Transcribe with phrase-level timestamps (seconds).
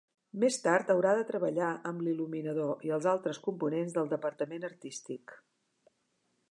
[0.43, 5.37] Més tard haurà de treballar amb l'il·luminador i els altres components del departament artístic.